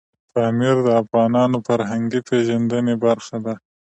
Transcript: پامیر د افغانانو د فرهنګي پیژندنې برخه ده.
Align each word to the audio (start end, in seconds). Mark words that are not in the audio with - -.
پامیر 0.31 0.77
د 0.85 0.89
افغانانو 1.01 1.57
د 1.61 1.63
فرهنګي 1.67 2.21
پیژندنې 2.29 2.95
برخه 3.03 3.37
ده. 3.45 3.55